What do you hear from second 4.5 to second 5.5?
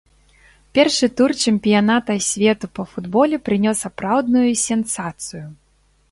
сенсацыю.